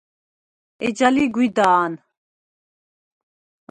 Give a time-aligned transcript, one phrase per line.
[0.85, 1.91] ეჯა ლი გვიდა̄ნ.